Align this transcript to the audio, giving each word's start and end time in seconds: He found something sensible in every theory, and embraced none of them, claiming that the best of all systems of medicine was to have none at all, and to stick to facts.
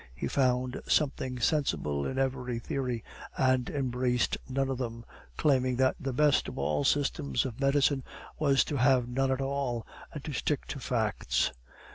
He 0.15 0.27
found 0.27 0.81
something 0.87 1.39
sensible 1.39 2.07
in 2.07 2.17
every 2.17 2.57
theory, 2.57 3.03
and 3.37 3.69
embraced 3.69 4.35
none 4.49 4.67
of 4.67 4.79
them, 4.79 5.05
claiming 5.37 5.75
that 5.75 5.95
the 5.99 6.11
best 6.11 6.47
of 6.47 6.57
all 6.57 6.83
systems 6.83 7.45
of 7.45 7.61
medicine 7.61 8.03
was 8.39 8.63
to 8.63 8.77
have 8.77 9.07
none 9.07 9.29
at 9.31 9.41
all, 9.41 9.85
and 10.11 10.23
to 10.23 10.33
stick 10.33 10.65
to 10.69 10.79
facts. 10.79 11.51